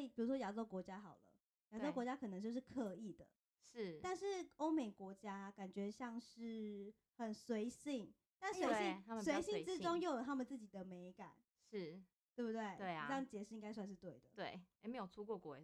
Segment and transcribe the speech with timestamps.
[0.00, 1.20] 在比如说亚洲国家好了，
[1.70, 3.26] 亚洲对国家可能就是刻意的，
[3.62, 4.24] 是，但是
[4.56, 11.34] 欧美国家感觉像是很随性，但随性随随性之中又有他们自己的美感，
[11.70, 12.00] 是，
[12.34, 12.76] 对不对？
[12.78, 14.30] 对啊这样解释应该算是对的。
[14.34, 15.58] 对，哎，没有出过国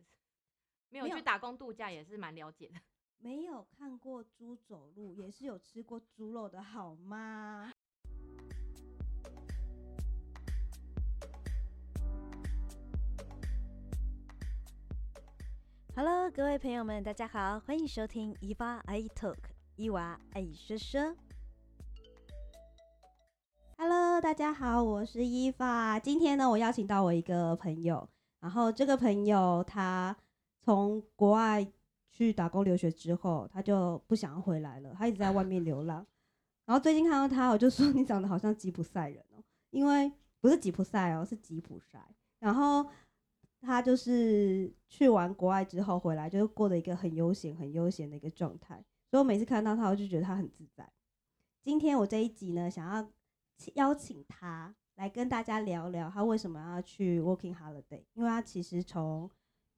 [0.89, 2.81] 没有去打工度假也是蛮了解的。
[3.19, 7.73] 没有看过猪走路，也是有吃过猪肉的好吗？
[15.99, 19.39] Hello，各位朋友们，大家好，欢迎收听伊娃爱 Talk，
[19.77, 21.17] 伊娃爱说说。
[23.79, 25.99] Hello，大家好，我是伊娃。
[25.99, 28.07] 今天呢，我邀请到我一个朋友，
[28.41, 30.15] 然后这个朋友他
[30.61, 31.67] 从国外
[32.11, 36.07] 去打工留学之后，他就不想要回来了，他一直在外面流浪。
[36.67, 42.07] 然后最近看到他，我就说你长得好像吉普赛人哦，因为不是吉普赛哦，是吉普赛。
[42.39, 42.87] 然后
[43.67, 48.77] 他就是去完国外之后回来，就是过得一个很悠闲、很悠闲的一个状态。
[49.11, 50.89] 所以我每次看到他，我就觉得他很自在。
[51.65, 53.11] 今天我这一集呢，想要
[53.75, 59.29] 邀请他来跟大家聊聊他为什么要去 Working Holiday，因为他其实从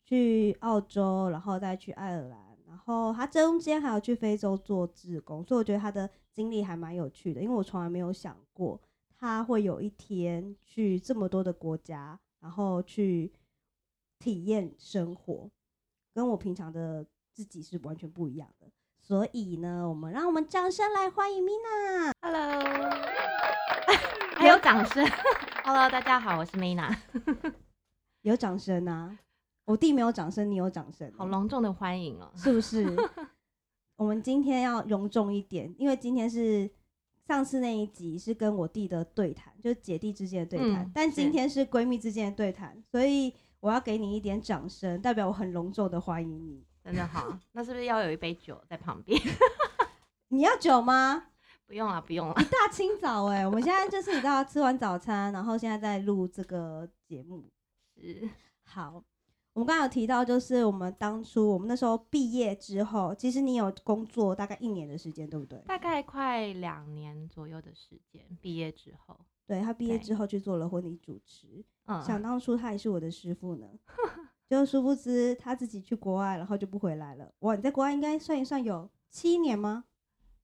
[0.05, 8.81] 去澳洲，然后再去爱尔兰，然后他中间还有去非洲做志工，所以我觉得他的经历还蛮有趣的，因为我从来没有想过
[9.17, 13.33] 他会有一天去这么多的国家，然后去
[14.19, 15.49] 体验生活，
[16.13, 18.67] 跟我平常的自己是完全不一样的。
[19.01, 22.13] 所以呢，我们让我们掌声来欢迎 Mina。
[22.21, 22.91] Hello，
[24.37, 25.07] 还有掌声。
[25.65, 26.95] Hello，大家好，我是 Mina。
[28.23, 29.19] 有掌声啊！
[29.65, 32.31] 我弟没有掌声，你有掌声欸、好隆重的欢迎哦。
[32.35, 32.85] 是不是？
[33.97, 36.69] 我们今天要隆重一点，因为今天是
[37.27, 46.64] 上次那一集是跟我弟的对谈，就是姐弟之间的对谈，嗯但今天是闺蜜之间的对谈，所以我要给你一点掌声，代表我很隆重的欢迎你。
[46.84, 49.20] 真的好， 那是不是要有一杯酒在旁边？
[50.28, 51.25] 你要酒吗？
[51.67, 52.34] 不用了，不用了。
[52.34, 57.50] 大清早哎、我们现在就是你知道吃完早餐，然后现在在录这个节目。
[57.94, 58.28] 是，
[58.65, 59.05] 好，
[59.53, 65.59] 我们刚刚有提到，就是我们当初我们那时候毕业之后，其实你有工作大概一年的时间，对不对？
[65.66, 73.66] 大概快两年左右的时间，毕业之后，对他毕业之后去做了婚礼主持，嗯，想当初他也是我的师傅呢，
[74.47, 77.32] 就殊不知他自己去国外，然后就不回来了。
[77.38, 79.84] 哇，你在国外应该算一算有七年吗？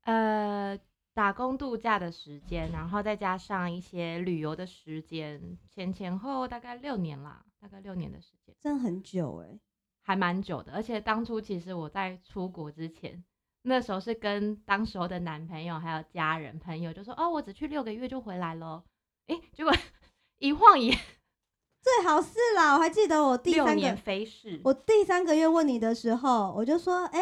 [0.05, 0.79] 呃，
[1.13, 9.61] 打工度假的时间，然后再加上一些旅游的时间，前前后大概六年啦，大概六年的时间，真的很久哎、
[10.01, 10.73] 还蛮久的。
[10.73, 13.23] 而且当初其实我在出国之前，
[13.63, 18.83] 那时候是跟当时候的男朋友还有家人朋友就说，哦，我只去六个月就回来了。
[19.29, 19.73] 诶，结果
[20.39, 20.99] 一晃眼
[21.83, 27.21] 最好是啦，我还记得我第三年个，飞逝，我第三个月问你的时候，我就说，哎、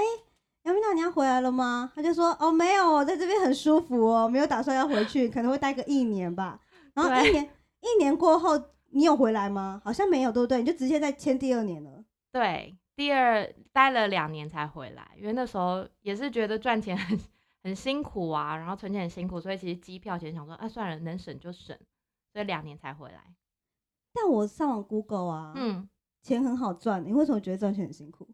[0.63, 1.91] 杨明娜你要回来了吗？
[1.95, 6.61] 他就说，哦，没有，我在这边很舒服哦，没有打算要回去， 可能会待个一年吧。
[6.95, 8.61] 然后一对年一年过后，
[8.91, 9.81] 你有回来吗？
[9.85, 10.59] 好像没有，对不对？
[10.59, 12.05] 你就直接再签第二年了。
[12.31, 17.19] 对，第二待了两年才回来，因为那时候也是觉得赚钱很
[17.65, 21.77] 很辛苦啊，然后存钱很辛苦，所以其实机票钱想说，啊，算了，能省就省，
[22.33, 23.35] 所以两年才回来。
[24.13, 25.89] 但我上网 Google 啊，嗯，
[26.23, 28.29] 钱很好赚，你为什么觉得赚钱很辛苦？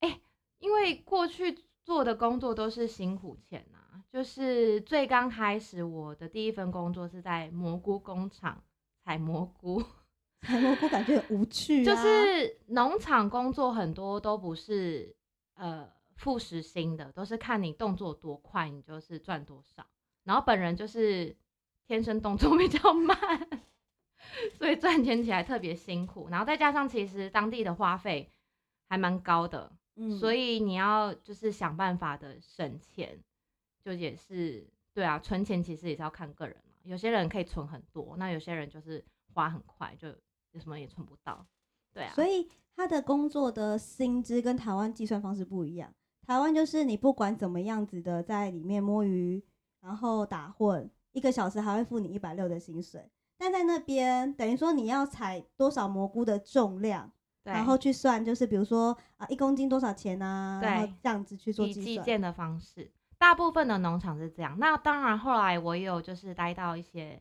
[0.00, 0.20] 哎
[0.58, 8.62] 因为过去做的工作都是辛苦钱啊，就是最刚开始我的第一份工作是在蘑菇工厂
[9.04, 9.82] 采蘑菇。
[10.44, 15.16] 采蘑菇感觉很无趣、啊，就是农场工作很多都不是
[15.54, 19.86] 呃副时薪的，都是看你动作多快，你就是赚多少。
[20.24, 21.34] 然后本人就是
[21.86, 23.16] 天生动作 比较慢，
[24.58, 26.28] 所以赚钱起来特别辛苦。
[26.30, 28.30] 然后再加上其实当地的花费
[28.88, 33.18] 还蛮高的，嗯所以你要就是想办法的省钱，
[33.84, 36.74] 就也是对啊，存钱其实也是要看个人嘛。
[36.84, 40.08] 有些人可以存很多，那有些人就是花很快，就
[40.60, 41.46] 什么也存不到。
[41.92, 45.92] 对啊，所以他的工作的薪资跟台湾计算方式不一样。
[46.26, 49.42] 台湾就是你不管怎么样子的在里面摸鱼，
[49.80, 53.10] 然后打混，一个小时还会付你一百六的薪水。
[53.38, 57.10] 但在那边等于说你要采多少蘑菇的重量，
[57.42, 61.86] 然后去算，就是比如说啊一公斤多少钱啊，然后对这样子去做以计算。
[61.96, 64.56] 基建的方式，大部分的农场是这样。
[64.58, 67.20] 那当然，后来我也有就是待到一些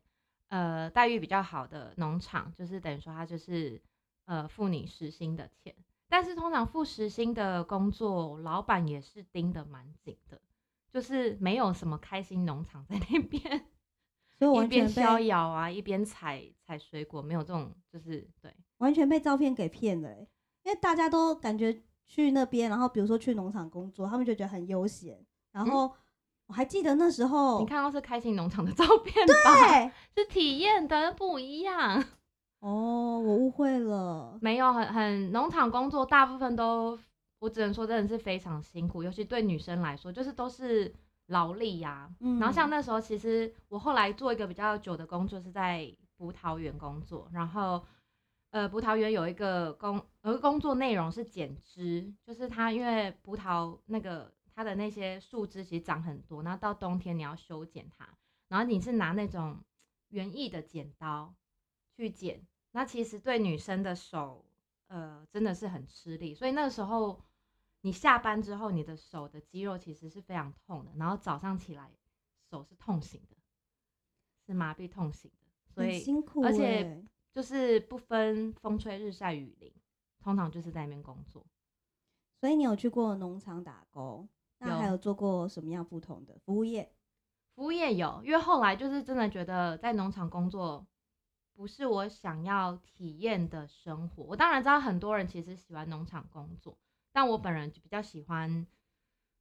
[0.49, 3.81] 呃待遇比较好的农场，就是等于说他就是
[4.25, 5.73] 呃付你时薪的钱。
[6.07, 10.39] 但是通常付时薪的工作，老板也是盯得蛮紧的，
[10.91, 13.65] 就是没有什么开心农场在那边
[14.37, 18.53] 所以我一边逍遥啊，一边采采水果，没有这种就是对。
[18.79, 20.27] 完全被照片给骗了欸、
[20.63, 25.25] 因为大家都感觉去那边，然后比如说去农场工作，他们就觉得很悠闲。
[25.53, 25.89] 然后
[26.47, 29.91] 我还记得那时候，你看到是开心农场的照片吧？
[30.13, 32.03] 对，是体验的不一样。
[32.59, 34.37] 哦，我误会了。
[34.41, 36.97] 没有，很很农场工作，大部分都，
[37.39, 40.93] 我只能说真的是非常辛苦，尤其对女生来说，就是都是
[41.33, 42.09] 劳力呀。
[42.19, 47.83] 嗯然后像那时候，其实我后来做一个比较久的工作是在葡萄园工作，然后
[48.51, 58.07] 呃，葡萄园有一个工有一个工作内容是剪枝，就是它因为葡萄那个它的那些树枝其实长很多，然后到冬天你要修剪它，
[58.47, 59.57] 然后你是拿那种
[60.09, 61.33] 园艺的剪刀
[61.97, 62.41] 去剪，
[62.71, 64.45] 那其实对女生的手
[64.87, 67.19] 呃真的是很吃力，所以那个时候。
[67.85, 71.91] 你下班之后，你的手的肌肉其实是非常痛的，然后早上起来
[72.49, 73.35] 手是痛醒的，
[74.45, 79.73] 是麻痹痛醒的，所以辛苦欸，而且就是不分风吹日晒雨淋，
[80.21, 81.45] 通常就是在那边工作。
[82.39, 86.89] 所以你有去过农场打工，那还有做过什么样不同的服务业？
[87.53, 90.87] 服务业有，因为后来就是真的觉得在农场工作
[91.53, 94.23] 不是我想要体验的生活。
[94.23, 96.77] 我当然知道很多人其实喜欢农场工作，
[97.13, 98.67] 但我本人就比较喜欢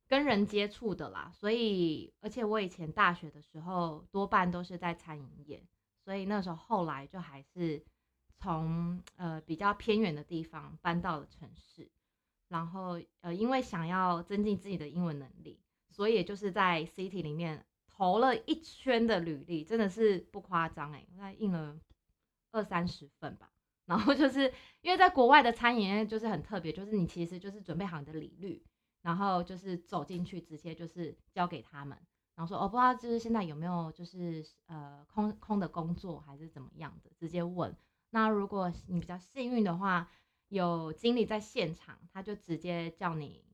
[0.06, 1.32] 跟人接触的啦。
[1.34, 5.66] 所以，而且我以前大学的时候多半都是在餐饮业，
[6.04, 7.82] 所以那时候后来就还是
[8.36, 11.90] 从呃比较偏远的地方搬到了城市，
[12.48, 15.58] 然后呃因为想要增进自己的英文能力，
[15.90, 21.78] 所以就是在 City 里面投了一圈的履历，真的是不夸张哎，我大概印了
[22.50, 23.51] 二三十份吧。
[23.86, 28.64] 然后就是因为在国外的餐饮业就是很特别，就是你其实就是准备好你的履历，
[29.02, 31.98] 然后就是走进去直接就是交给他们，
[32.34, 37.76] 然后说哦不知道就是现在有没有就是呃空空的工作还是怎么样的，直接问。
[38.10, 40.08] 那如果你比较幸运的话，
[40.48, 43.44] 有经理在现场，他就直接叫你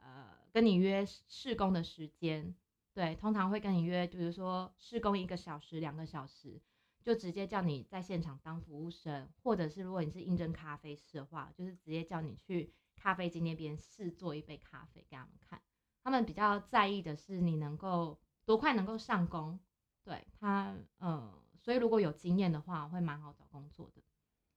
[0.00, 2.54] 呃跟你约试工的时间，
[2.92, 6.60] 对，通常会跟你约，比如说试工一个小时、两个小时，
[7.04, 15.60] 就直接叫你在现场当服务生，或者是如果你是应征咖啡师的话，就是直接叫你去咖啡机那边试做一杯咖啡给他们看。
[16.02, 19.60] 他们比较在意的是你能够多快能够上工，
[20.02, 21.30] 对他，呃，
[21.60, 24.02] 所以如果有经验的话，会蛮好找工作的。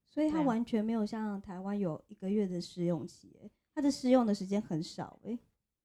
[0.09, 5.37] 所以他完全没有像台湾有一个月的试用期、欸，他的试用的时间很少、欸，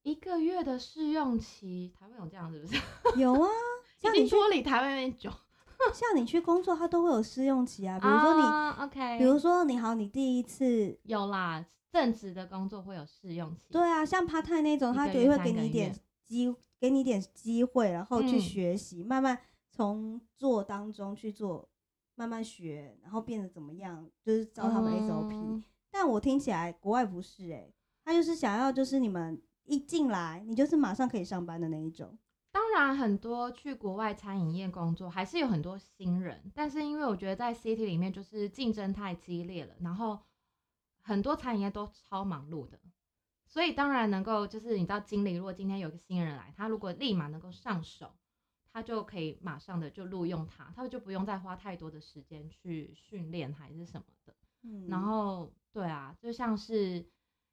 [0.03, 2.81] 一个月的试用期，台湾有这样是不是？
[3.20, 3.49] 有啊，
[4.15, 5.31] 已经脱离台湾有点久。
[5.94, 7.99] 像你去工作，他都会有试用期啊。
[7.99, 13.67] 比如说你，啊 OK，比如说你好，你第一次，有啦，正职的工作会有试用期。
[13.70, 15.94] 对啊，像 part time 那种，他就会一个月三给你一点
[16.26, 19.38] 机，给你一点机会，然后去嗯学习，慢慢
[19.70, 21.69] 从做当中去做，
[22.14, 25.32] 慢慢学，然后变得怎么样，就是照他们 SOP。
[25.34, 25.62] 嗯
[25.94, 27.70] 但我听起来国外不是诶、
[28.02, 32.17] 他就是想要就是你们一进来，你就是马上可以上班的那一种。
[32.53, 40.21] 当然，很多去国外餐饮业工作还是有很多新人，但是因为我觉得在 City 里面就是竞争太激烈了，然后
[41.01, 42.79] 很多餐饮业都超忙碌的，
[43.47, 48.13] 所以当然能够就是你知道经理如果今天有个新人来，他如果立马能够上手，
[48.71, 54.35] 他就可以马上的就录用他，他就不用再花太多的时间去训练还是什么的。
[54.63, 57.07] 嗯，然后对啊，就像是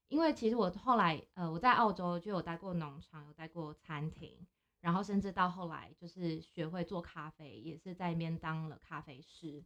[0.09, 4.45] 因为其实我后来呃我在澳洲就有待过农场，有待过餐厅，
[4.81, 9.63] 然后甚至到后来就是学会做咖啡，也是在那边当了咖啡师。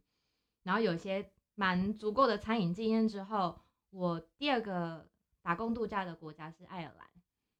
[0.62, 5.08] 然后有些蛮足够的餐饮经验之后，我第二个
[5.42, 7.08] 打工度假的国家是爱尔兰，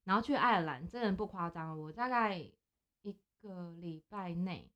[0.04, 2.36] 然后去爱尔兰真的不夸张，我大概
[3.02, 4.70] 一个礼拜内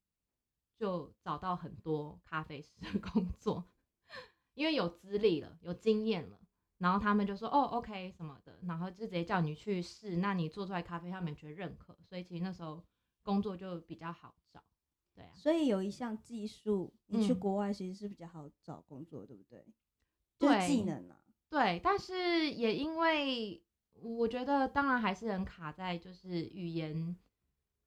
[0.77, 3.65] 就找到很多咖啡师的工作。
[4.55, 6.38] 因为有资历了，有经验了，
[6.79, 12.83] 然后他们就说哦，OK 什么的，然后就直接叫你去试，那你做出来咖啡，他们也觉得认可，所以其实那时候
[13.23, 14.63] 工作就比较好找，
[15.15, 19.67] 对啊，所以有一项技术，你去嗯国外其实是比较好找工作，对不对？
[20.39, 21.17] 就是技能啊。
[21.51, 23.63] 对，但是也因为
[23.95, 27.17] 我觉得，当然还是很卡在就是语言，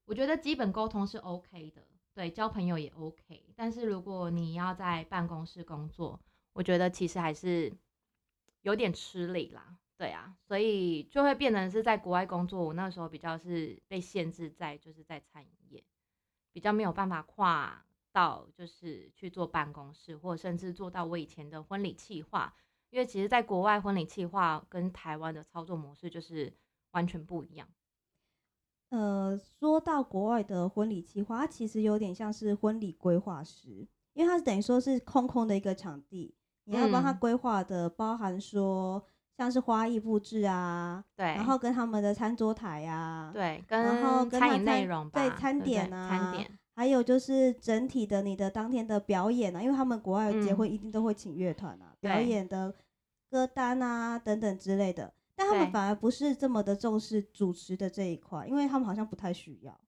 [0.04, 6.20] 我觉得基本沟通是 OK 的，对，交朋友也 OK，但是如果你要在办公室工作，
[6.52, 7.72] 我觉得其实还是
[8.62, 15.84] 有点吃力啦，对啊，所以就会变成是在国外工作，我那时候比较是被限制在就是在餐饮业，
[16.52, 22.54] 比较没有办法跨到就是去做办公室，或甚至做到我以前的婚礼企划，
[22.90, 26.52] 因为其实在国外婚礼企划跟台湾的操作模式就是
[26.92, 27.68] 完全不一样。
[28.90, 39.04] 呃，说到国外的婚礼计划，它其实有点像是婚礼规划师，因为它是等于说是空空的一个场地，你要帮他嗯规划的，包含说
[39.36, 52.74] 像是花艺布置啊，对，然后跟他们的餐桌台啊，对，然后跟他餐饮内餐容吧，对餐点啊餐点，还有就是整体的你的当天的表演啊，因为他们国外结嗯婚一定都会请乐团啊，表演的
[53.30, 55.12] 歌单啊等等之类的。
[55.34, 59.80] 但他们反而不是这么的重视主持的这一块，因为他们好像不太需要。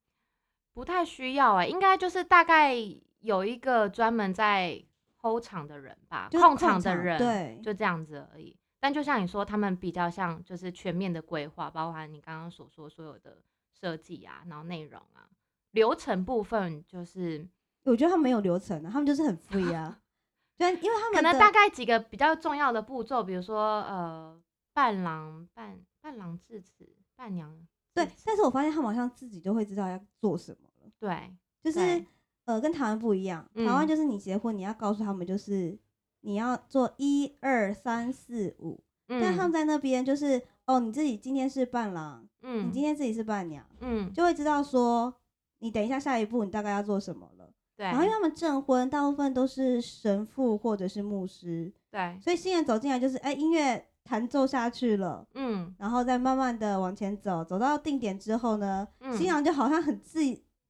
[0.73, 2.75] 不太需要哎、应该就是大概
[3.21, 4.83] 有一个专门在
[5.25, 8.55] hold 场的人吧，就是控场的人，对就这样子而已。
[8.79, 13.39] 但就像你说，他们比较像就是全面的规划，包含你刚刚所说所有的
[13.73, 15.27] 设计啊，然后内容啊，
[15.71, 17.49] 流程部分就是
[17.85, 19.99] 我觉得他们没有流程啊，他们就是很 free 啊，
[20.59, 24.39] 对，因为他们可能大概几个比较重要的步骤，比如说呃，
[24.75, 32.07] 伴郎、伴伴郎致辞、伴娘对，但是我发现他们好像自己都会知道要做什么了，对就是对
[32.47, 33.89] 呃跟台湾不一样，台湾嗯。
[33.89, 35.79] 就是你结婚你要告诉他们就是
[36.21, 39.53] 你要做一二三四五，但他们嗯。
[39.53, 42.85] 在那边就是哦你自己今天是伴郎，你今嗯。
[42.85, 45.15] 天自己是伴娘，嗯，就会知道说
[45.59, 47.51] 你等一下下一步你大概要做什么了。
[47.77, 55.27] 对然后因为他们证婚大部分都是神父或者是牧师，对，所以新人走进来就是哎音乐弹奏下去了。
[55.35, 55.75] 嗯。
[55.77, 59.13] 然后再慢慢的往前走，走到定点之后呢，嗯。
[59.17, 60.23] 新娘就好像很自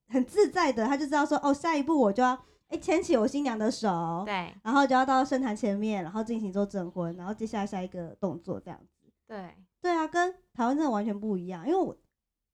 [0.09, 9.11] 很自在的，他就知道说，哦，下一步我就要哎牵起我新娘的手，对然后就要到圣坛前面，然后进行做证婚，然后接下来下一个动作这样子。
[9.27, 11.97] 对，对啊，跟台湾真的完全不一样，因为我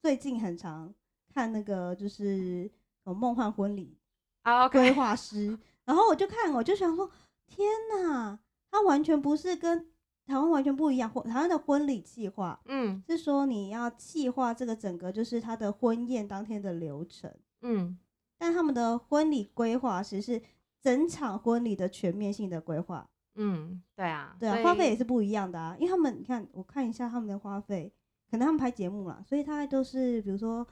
[0.00, 0.92] 最近很常
[1.34, 2.70] 看那个就是
[3.04, 3.98] 有梦幻婚礼
[4.42, 7.10] 啊规划师，然后我就看，我就想说，
[7.46, 8.38] 天哪，
[8.70, 9.90] 他完全不是跟
[10.30, 12.58] 台湾完全不一样，婚台湾的婚礼计划。
[12.66, 13.02] 嗯。
[13.08, 17.30] 是说你要计划这个整个就是他的婚宴当天的流程，
[17.62, 17.98] 嗯。
[18.38, 20.40] 但他们的婚礼规划实是
[20.80, 27.92] 整场婚礼的全面性的规划，嗯，对啊，对啊，花费也是不一样的啊，因为他们你看我看一下他们的花费，
[28.30, 30.66] 可能他们拍节目啦，所以大概都是比如说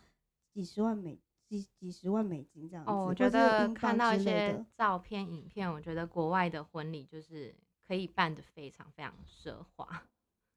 [0.50, 7.54] 几十万美几几十万美金这样子，哦，我觉得看到一些的，照片、影片，我觉得国外的婚礼就是
[7.88, 9.86] 可以办的非常非常奢华，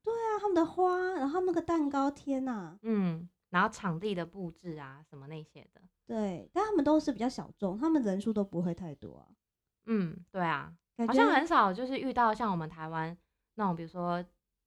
[0.04, 9.28] 对啊，他们的花，然后那个蛋糕，天呐，嗯，然后场地的布置啊，什么那些的，对，但他们都是比较小众，他们人数都不会太多啊，
[9.86, 10.76] 嗯，对啊，
[11.08, 13.18] 好像很少就是遇到像我们台湾
[13.56, 14.22] 那种，比如说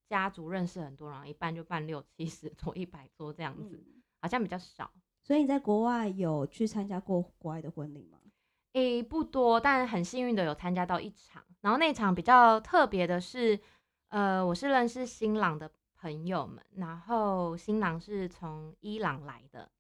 [0.09, 4.91] 家族认识很多人，然后一办就办六七十桌、一百桌这样子，嗯，好像比较少。
[5.23, 8.19] 所以你在国外有去参加过国外的婚礼吗？
[8.73, 11.45] 诶、不多，但很幸运的有参加到一场。
[11.65, 13.59] 然后那场比较特别的是，
[14.09, 19.71] 呃，我是认识新郎的朋友们，然后新郎是从伊朗来的。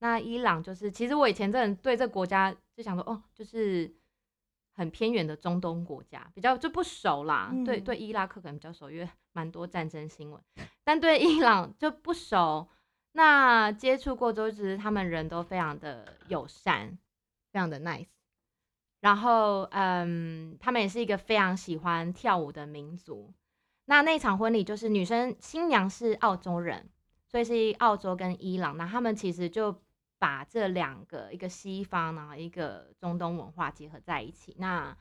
[0.00, 3.94] 那伊朗就是，其实我以前真的对这国家就想说，哦，就是
[4.74, 7.52] 很偏远的中东国家，比较就不熟啦。
[7.64, 10.42] 对嗯对，伊拉克可能比较熟，因为蛮多战争新闻，
[10.82, 12.66] 但对伊朗就不熟。
[13.12, 16.98] 那接触过之后，其实他们人都非常的友善，
[17.52, 18.08] 非常的 nice。
[19.00, 23.32] 然后，嗯，他们也是一个非常喜欢跳舞的民族。
[23.86, 26.88] 那那场婚礼就是女生新娘是澳洲人，
[27.26, 28.76] 所以是澳洲跟伊朗。
[28.76, 29.82] 那他们其实就
[30.18, 34.54] 把这两个一个西方，然后一个中东文化结合在一起。
[34.58, 34.96] 那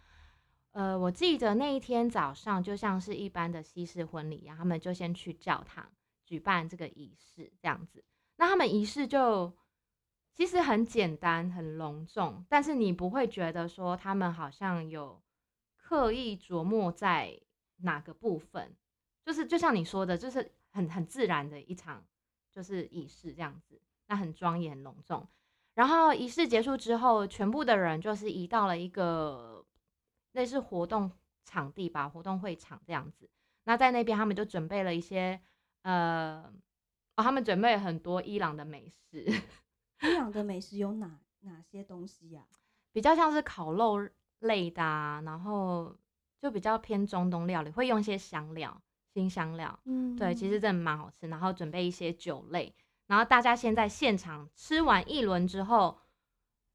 [0.72, 5.86] 呃，我记得那一天早上就像是一般的西式婚礼一样，他们就先去教堂
[6.25, 8.03] 举办这个仪式，这样子。
[8.38, 9.51] 那他们仪式就
[10.39, 15.22] 其实很简单、很隆重，但是你不会觉得说他们好像有
[15.75, 17.38] 刻意琢磨在
[17.81, 18.74] 哪个部分，
[19.25, 22.05] 就是就像你说的，就是很很自然的一场
[22.50, 25.27] 就是仪式这样子，那很庄严、很隆重。
[25.74, 29.65] 然后仪式结束之后，全部的人就是移到了一个
[30.31, 31.12] 类似活动
[31.43, 33.29] 场地吧，活动会场这样子。
[33.65, 35.41] 那在那边，他们就准备了一些
[35.81, 36.50] 呃，
[37.17, 39.25] 哦，他们准备了很多伊朗的美食，
[40.01, 42.41] 伊朗的美食有哪哪些东西呀、
[42.91, 44.08] 比较像是烤肉
[44.39, 45.96] 类的、啊，然后
[46.41, 48.82] 就比较偏中东料理，会用一些香料、
[49.13, 49.77] 新香料。
[49.86, 51.27] 嗯对，其实真的蛮好吃。
[51.27, 52.74] 然后准备一些酒类，
[53.08, 56.00] 然后大家先在现场吃完一轮之后，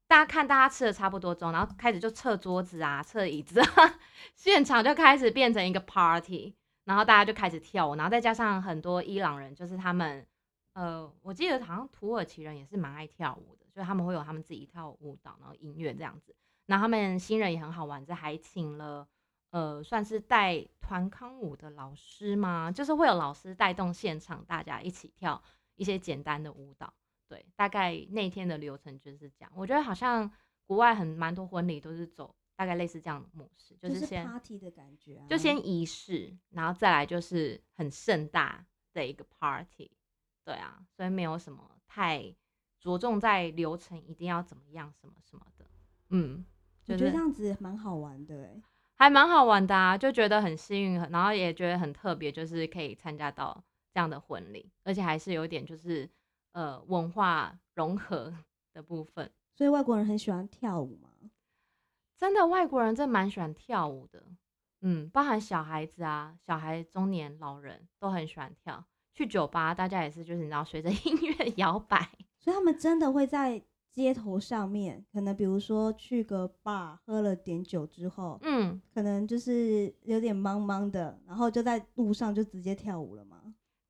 [0.07, 3.67] 大家看大家吃的差不多之后，然后开始就撤桌子啊、撤椅子啊，
[4.35, 10.25] 现场就开始变成一个 party，然后大家就开始跳舞，然后再加上很多伊朗人，就是他们，
[10.75, 16.35] 呃，我记得好像土耳其人也是蛮爱跳舞的，所以他们会有他们自己一套舞蹈，然后音乐这样子。
[16.65, 19.07] 然后他们新人也很好玩，这还请了。
[19.51, 22.69] 呃，算是带团康舞的老师吗？
[22.69, 25.41] 就是会有老师带动现场，大家一起跳
[25.75, 26.93] 一些简单的舞蹈。
[27.29, 29.51] 对，大概那天的流程就是这样。
[29.55, 30.29] 我觉得好像
[30.65, 39.89] 国外很蛮多婚礼都是走大概类似这样的模式，就就是先 party 的感觉啊，就先仪式，然后再来就是很盛大的一个 party，
[40.45, 42.33] 对啊，所以没有什么太
[42.79, 45.65] 着重在流程一定要怎么样什么什么的，
[46.09, 46.45] 嗯，
[46.83, 48.61] 就是我觉得这样子蛮好玩的哎。
[48.97, 53.61] 还蛮好玩的啊，就觉得很幸运，然后也觉得很特别，就是可以参加到
[53.91, 56.09] 这样的婚礼，而且还是有点就是
[56.53, 58.33] 呃文化融合
[58.71, 59.29] 的部分。
[59.53, 61.09] 所以外国人很喜欢跳舞吗，
[62.17, 64.23] 真的外国人真的蛮喜欢跳舞的，
[64.81, 68.85] 嗯，包含小孩子啊，小孩、中年、老人都很喜欢跳。
[69.15, 83.37] 去酒吧，大家也是就是你知道随着 音乐摇摆，所以他们真的会在街头上面，可能比如说去个 bar 喝了点酒之后，嗯，可能就是有点茫茫的，然后就在路上就直接跳舞了吗？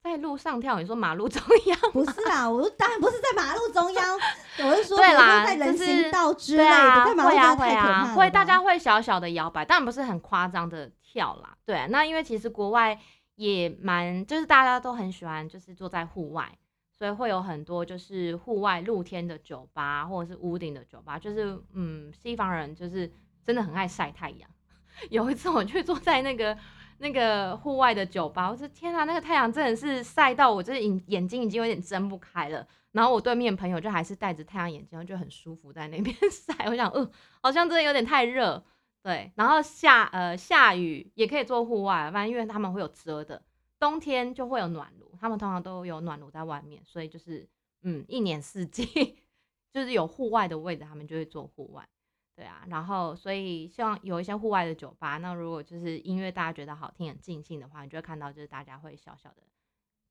[0.04, 4.20] 在路上跳，你说马路中央，不是啦，我当然不是在马路中央，
[4.70, 11.58] 我是说， 在人行道之类的，对啊，在马路会啊会上太可怕啊，了会大家会小小的摇摆，当然不是很夸张的跳啦。
[11.66, 12.96] 对啊、那因为其实国外
[13.36, 16.58] 也蛮，就是大家都很喜欢，就是坐在户外，
[16.94, 23.12] 所以会有很多就是户外露天的酒吧或者是屋顶的酒吧，就是嗯，西方人就是
[23.44, 24.50] 真的很爱晒太阳。
[25.10, 26.58] 有一次我去坐在那个
[27.00, 32.66] 那个户外的酒吧，我说天啊，那个太阳真的是晒到我这眼眼睛已经有点睁不开了。
[32.94, 36.70] 然后我对面朋友就还是戴着太阳眼镜，就很舒服在那边 晒。
[36.70, 37.12] 我想，呃，
[37.42, 38.64] 好像真的有点太热。
[39.06, 43.40] 对，然后下呃下雨也可以做户外，反正因为他们会有遮的，
[43.78, 47.48] 冬天就会有暖炉，他们通常都有暖炉在外面，所以就是
[47.84, 48.84] 嗯一年四季
[49.72, 51.88] 就是有户外的位置，他们就会做户外。
[52.36, 59.44] 对啊，然后所以希望有一些户外的酒吧，那如果就是音乐大家觉得好听、很尽兴的话，你就会看到就是大家会小小的，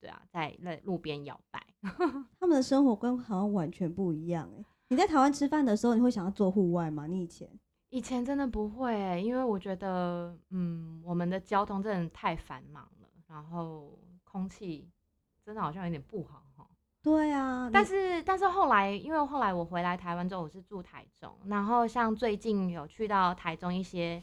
[0.01, 1.61] 对啊，在在路边摇摆。
[2.39, 4.65] 他们的生活观好像完全不一样哎。
[4.87, 7.09] 你在台湾吃饭的时候，你会想要做户外吗？
[7.09, 7.51] 你以前
[7.95, 14.91] 以前真的不会欸、因为我觉得，嗯，我们的交通真的太繁忙了，然后空气
[15.45, 16.69] 真的好像有点不好哈。
[17.01, 24.21] 对啊，但是但是后来，因为后来我回来台湾之后，我是住台中，然后像最近有去到台中一些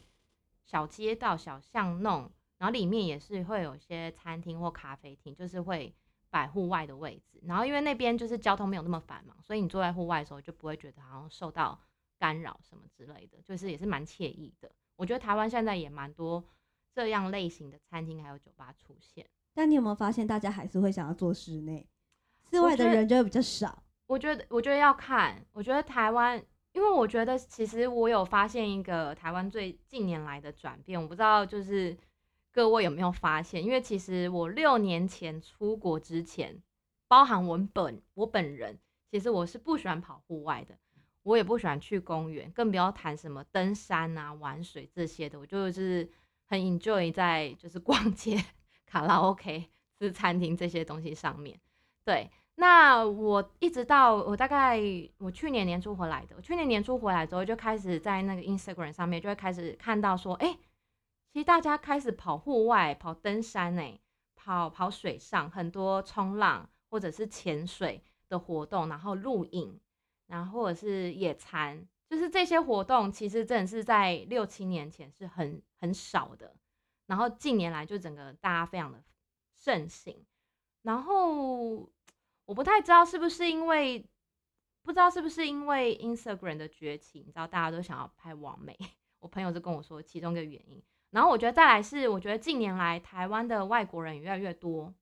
[0.65, 5.95] 小街道、小巷弄，然后里面也是会有一些餐厅或咖啡厅，就是会
[6.30, 7.39] 摆户外的位置。
[7.43, 11.80] 然后因为那边就是交通没有那么繁忙，所以你坐在户外的时候就不会觉得好像受到
[12.21, 14.71] 干扰什么之类的，就是也是蛮惬意的。
[14.95, 16.43] 我觉得台湾现在也蛮多
[16.93, 19.25] 这样类型的餐厅还有酒吧出现。
[19.55, 21.89] 但你有没有发现，大家还是会想要做室内，
[22.51, 23.81] 室外的人就会比较少。
[24.05, 25.43] 我觉得，我觉得要看。
[25.51, 26.39] 我觉得台湾，
[26.73, 31.97] 因为我觉得其实我有发现一个台湾最近年来的转变，我不知道就是
[32.51, 33.63] 各位有没有发现？
[33.63, 36.62] 因为其实我六年前出国之前，
[37.07, 38.77] 包含我本我本人，
[39.10, 40.77] 其实我是不喜欢跑户外的，
[41.23, 45.39] 我也不喜欢去公园，更不要谈什么登山啊、玩水这些的。
[45.39, 46.10] 我就是
[46.45, 48.43] 很 enjoy 在就是 逛街、
[48.86, 51.60] 卡拉 OK、吃餐厅这些东西上面。
[52.03, 54.79] 对，那我一直到我大概
[55.19, 60.57] 我去年年初回来的，我去年年初回来之后就开始在那个 Instagram 上面就会开始看到说，哎、
[61.31, 63.99] 其实大家开始跑户外、跑登山、哎，
[64.36, 69.79] 跑跑水上，很多冲浪或者是潜水的活动，然后露营，
[70.32, 76.56] 然后或者是野餐，就是这些活动，其实真的是在六七年前是很很少的，
[77.08, 79.04] 然后近年来就整个大家非常的
[79.54, 80.26] 盛行。
[80.84, 81.91] 然后
[82.46, 84.00] 我不太知道是不是因为，
[84.84, 88.78] 不知道是不是因为 Instagram 的崛起，你知道大家都想要拍网美，
[89.20, 90.82] 我朋友就跟我说其中一个原因。
[91.10, 94.94] 然后我觉得再来是，我觉得近年来台湾的外国人也越来越多，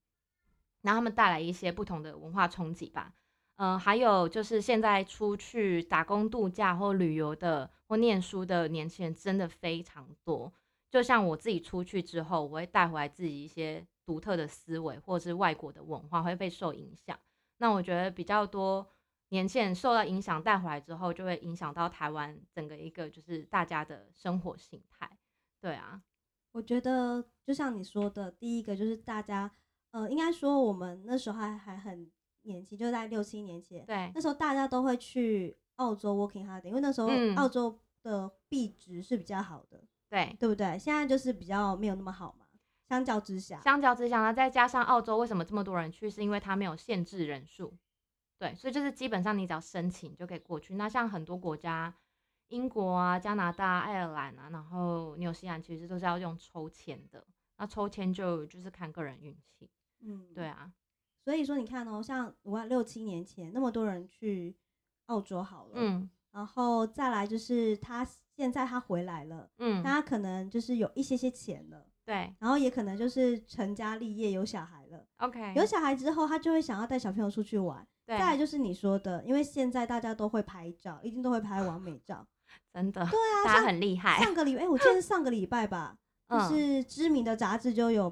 [0.81, 3.13] 然后他们带来一些不同的文化冲击吧。
[3.61, 10.51] 嗯、还有就是现在出去打工度假或旅游的或念书的年轻人真的非常多。
[10.89, 17.19] 就像我自己出去之后，我会带回来自己一些独特的思维，或者是外国的文化会被受影响。
[17.57, 18.87] 那我觉得比较多
[19.27, 25.07] 年轻人受到影响带回来之后，就会影响到台湾整个一个就是大家的生活形态。
[25.59, 26.01] 对啊，
[26.53, 29.51] 我觉得就像你说的，第一个就是大家，
[29.91, 32.09] 呃，应该说我们那时候还还很
[32.49, 40.35] 年轻，就在六七年前，对那时候大家都会去澳洲 working holiday，因为那时候嗯澳洲的币值是比较好的，对。
[40.39, 40.77] 对不对？
[40.77, 42.45] 现在就是比较没有那么好嘛，
[42.89, 47.73] 相较之下，相较之下呢，再加上澳洲为什么这么多人去，是因为它没有限制人数，
[48.37, 50.75] 对，所以就是基本上你只要申请就可以过去。
[50.75, 51.93] 那像很多国家，
[52.47, 57.25] 英国啊、加拿大、爱尔兰啊，然后纽西兰，其实都是要用抽签的。
[57.57, 60.47] 那抽签就就是看个人运气，嗯，对。
[60.47, 60.71] 啊，
[61.29, 64.57] 所以说你看哦，像我六七年前那么多人去
[65.05, 68.03] 澳洲好了，嗯，然后再来就是他
[68.35, 75.05] 现在他回来了，嗯，那他可能就是有一些些钱了，对然后也可能就是成家立业有小孩了。
[75.17, 77.87] ，OK，有小孩之后，他就会想要带小朋友出去玩。
[78.07, 82.25] 对，再来就是你说的，因为现在大家都会拍照，一定都会拍完美照。
[82.73, 85.95] 真的，对啊，大家很厉害，上个礼拜，哎、我记得是上个礼拜吧，
[86.27, 88.11] 就嗯是知名的杂志就有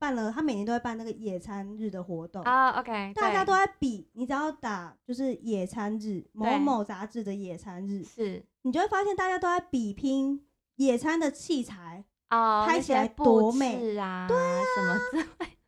[0.00, 2.42] 办了，他每年都会办那个野餐日的活动。
[2.42, 10.44] 啊，OK，大家都在比，你只要打就是野餐日某某杂志的野餐日，是你就会发现大家都在比拼
[10.76, 12.04] 野餐的器材。
[12.30, 15.58] 哦，那拍起来多美置啊，对啊，什么之类，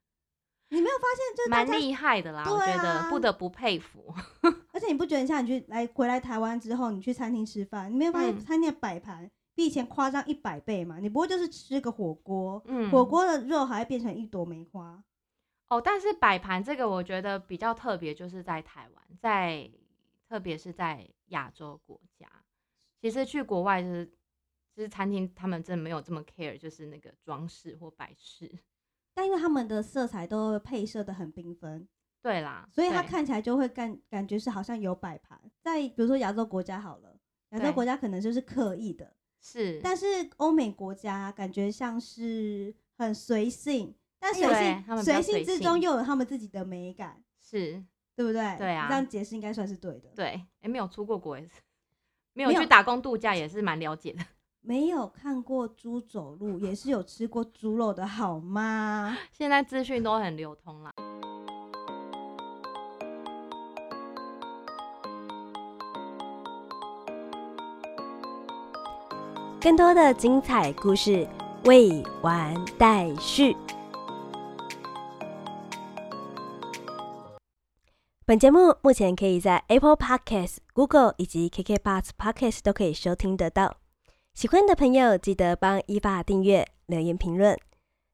[0.70, 4.14] 你没有发现，就是大蛮家，厉害的啦，我对觉得啊不得不佩服。
[4.72, 10.98] 而且你不觉得像你去来回来台湾之后，你去餐厅吃饭，你没有发现嗯餐厅的摆盘比以前夸张一百倍嘛？
[10.98, 15.02] 你不会就是吃个火锅，嗯，火锅的肉还会变成一朵梅花。
[15.68, 19.70] 哦，但是摆盘这个我觉得比较特别，就是在台湾，在
[20.28, 22.26] 特别是在亚洲国家，
[23.00, 24.06] 其实去国外就是
[24.74, 28.50] 就是餐厅，他们真的没有这么 care，就是那个装饰或摆饰。
[29.14, 31.86] 但因为他们的色彩都配色的很缤纷，
[32.22, 35.38] 对啦，所以它看起来就会感感觉是好像有摆盘。
[35.60, 37.18] 在比如说亚洲国家好了，
[37.50, 48.56] 亚洲国家可能就是刻意的，是，但是欧美国家感觉像是很随性，但随性随性之中又有他们自己的美感，是，对不对？
[48.56, 50.10] 对啊这样解释应该算是对的。
[50.14, 51.54] 对，哎、没有出过国也是，
[52.34, 54.24] 没有没有去打工度假也是蛮了解的。
[54.64, 59.18] 没有看过猪走路，也是有吃过猪肉的好吗？
[59.32, 60.92] 现在资讯都很流通啦。
[69.62, 71.24] 更多的精彩故事
[71.66, 73.56] 未完待续。
[78.26, 83.76] 本节目目前可以在 Apple Podcast、Google 以及 KK Bus Podcast 都可以收听得到。
[84.34, 87.56] 喜欢的朋友记得帮伊爸订阅、留言评论，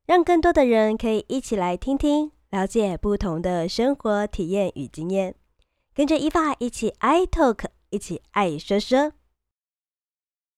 [0.04, 5.34] 让更多的人可以一起来听听，了解不同的生活体验与经验。
[5.94, 9.12] 跟着伊爸一起 I talk，一起爱说说。